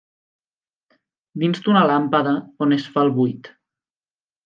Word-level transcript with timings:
Dins 1.45 1.63
d'una 1.67 1.85
làmpada 1.93 2.35
on 2.67 2.77
es 2.79 2.91
fa 2.97 3.07
el 3.07 3.17
buit. 3.23 3.55